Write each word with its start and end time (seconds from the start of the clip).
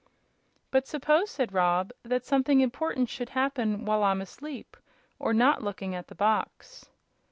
"But 0.71 0.87
suppose," 0.87 1.29
said 1.29 1.53
Rob, 1.53 1.91
"that 2.01 2.25
something 2.25 2.59
important 2.61 3.07
should 3.07 3.29
happen 3.29 3.85
while 3.85 4.03
I'm 4.03 4.19
asleep, 4.21 4.75
or 5.19 5.31
not 5.31 5.61
looking 5.61 5.93
at 5.93 6.07
the 6.07 6.15
box?" 6.15 6.89